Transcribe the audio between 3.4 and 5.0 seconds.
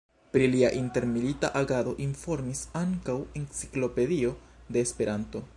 Enciklopedio de